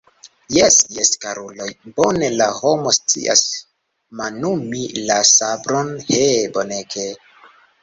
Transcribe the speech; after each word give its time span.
Jes, 0.55 0.77
jes, 0.93 1.11
karuloj, 1.25 1.67
bone 1.99 2.29
la 2.37 2.47
homo 2.61 2.95
scias 2.97 3.45
manumi 4.23 4.83
la 5.05 5.21
sabron, 5.35 5.95
he, 6.11 6.27
bonege! 6.59 7.09